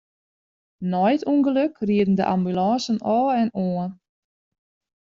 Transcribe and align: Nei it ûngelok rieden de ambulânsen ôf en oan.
Nei 0.91 1.11
it 1.15 1.27
ûngelok 1.33 1.73
rieden 1.87 2.15
de 2.19 2.25
ambulânsen 2.33 2.97
ôf 3.15 3.27
en 3.41 3.49
oan. 3.65 3.91